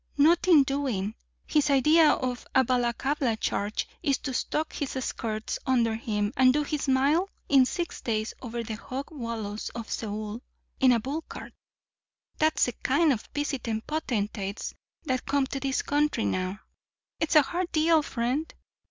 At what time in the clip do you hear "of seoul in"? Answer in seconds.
9.75-10.91